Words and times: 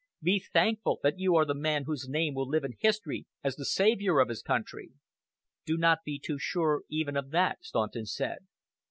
Be 0.23 0.39
thankful 0.39 0.99
that 1.03 1.19
you 1.19 1.35
are 1.35 1.45
the 1.45 1.53
man 1.53 1.83
whose 1.83 2.09
name 2.09 2.33
will 2.33 2.49
live 2.49 2.63
in 2.63 2.73
history 2.79 3.27
as 3.43 3.55
the 3.55 3.63
savior 3.65 4.17
of 4.19 4.29
his 4.29 4.41
country." 4.41 4.93
"Do 5.63 5.77
not 5.77 5.99
be 6.03 6.17
too 6.17 6.39
sure 6.39 6.85
even 6.89 7.15
of 7.15 7.29
that," 7.29 7.63
Staunton 7.63 8.07
said. 8.07 8.47